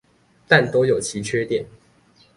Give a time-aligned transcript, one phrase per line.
[0.47, 1.63] 但都有其缺點